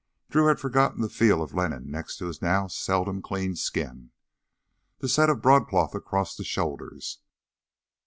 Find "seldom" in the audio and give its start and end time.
2.65-3.21